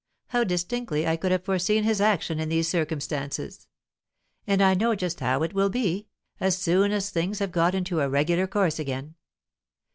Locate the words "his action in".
1.83-2.49